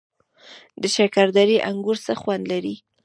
د 0.81 0.83
شکردرې 0.95 1.57
انګور 1.69 1.97
څه 2.05 2.13
خوند 2.21 2.43
لري؟ 2.51 2.75